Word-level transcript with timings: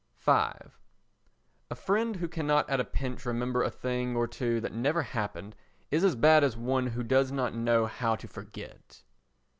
v 0.19 0.31
A 0.31 1.75
friend 1.75 2.15
who 2.15 2.27
cannot 2.27 2.67
at 2.67 2.79
a 2.79 2.83
pinch 2.83 3.23
remember 3.23 3.61
a 3.61 3.69
thing 3.69 4.15
or 4.15 4.27
two 4.27 4.59
that 4.59 4.73
never 4.73 5.03
happened 5.03 5.55
is 5.91 6.03
as 6.03 6.15
bad 6.15 6.43
as 6.43 6.57
one 6.57 6.87
who 6.87 7.03
does 7.03 7.31
not 7.31 7.53
know 7.53 7.85
how 7.85 8.15
to 8.15 8.27
forget. 8.27 9.03